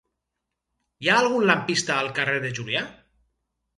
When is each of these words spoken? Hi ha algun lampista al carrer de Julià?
Hi 1.03 1.11
ha 1.11 1.19
algun 1.25 1.45
lampista 1.49 1.99
al 1.99 2.11
carrer 2.21 2.39
de 2.47 2.53
Julià? 2.61 2.83